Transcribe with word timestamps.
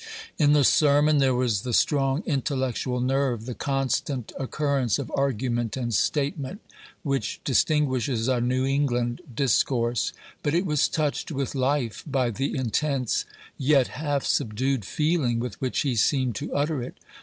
In 0.39 0.53
the 0.53 0.63
sermon, 0.63 1.19
there 1.19 1.35
was 1.35 1.61
the 1.61 1.73
strong 1.73 2.23
intellectual 2.25 2.99
nerve, 2.99 3.45
the 3.45 3.53
constant 3.53 4.31
occurrence 4.35 4.97
of 4.97 5.11
argument 5.13 5.77
and 5.77 5.93
statement, 5.93 6.59
which 7.03 7.39
distinguishes 7.43 8.27
a 8.27 8.41
New 8.41 8.65
England 8.65 9.21
discourse; 9.31 10.11
but 10.41 10.55
it 10.55 10.65
was 10.65 10.87
touched 10.87 11.31
with 11.31 11.53
life 11.53 12.03
by 12.07 12.31
the 12.31 12.55
intense, 12.57 13.25
yet 13.59 13.89
half 13.89 14.25
subdued, 14.25 14.85
feeling 14.85 15.37
with 15.39 15.61
which 15.61 15.81
he 15.81 15.93
seemed 15.95 16.33
to 16.37 16.51
utter 16.51 16.81
it. 16.81 16.97